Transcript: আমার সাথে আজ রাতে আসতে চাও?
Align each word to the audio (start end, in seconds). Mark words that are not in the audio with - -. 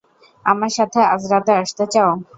আমার 0.45 0.71
সাথে 0.77 0.99
আজ 1.13 1.21
রাতে 1.31 1.51
আসতে 1.61 1.83
চাও? 1.93 2.11